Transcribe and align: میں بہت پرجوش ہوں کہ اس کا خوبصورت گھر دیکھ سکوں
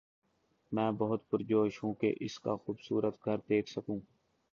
میں 0.71 0.91
بہت 0.91 1.29
پرجوش 1.29 1.83
ہوں 1.83 1.93
کہ 1.93 2.13
اس 2.19 2.39
کا 2.39 2.55
خوبصورت 2.55 3.25
گھر 3.25 3.37
دیکھ 3.49 3.69
سکوں 3.69 3.99